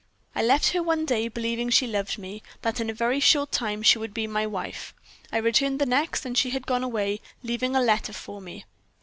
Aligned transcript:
"I 0.33 0.41
left 0.41 0.69
her 0.69 0.81
one 0.81 1.05
day, 1.05 1.27
believing 1.27 1.69
she 1.69 1.85
loved 1.85 2.17
me, 2.17 2.41
that 2.63 2.79
in 2.79 2.89
a 2.89 2.91
very 2.93 3.19
short 3.19 3.51
time 3.51 3.83
she 3.83 3.99
would 3.99 4.15
be 4.15 4.25
my 4.25 4.47
wife. 4.47 4.95
I 5.31 5.37
returned 5.37 5.77
the 5.77 5.85
next, 5.85 6.25
and 6.25 6.35
she 6.35 6.49
had 6.49 6.65
gone 6.65 6.83
away, 6.83 7.19
leaving 7.43 7.75
a 7.75 7.81
letter 7.81 8.13
for 8.13 8.41
me." 8.41 8.65